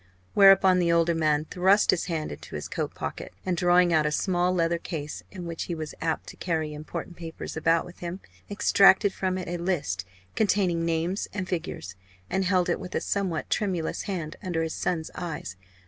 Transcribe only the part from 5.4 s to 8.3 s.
which he was apt to carry important papers about with him,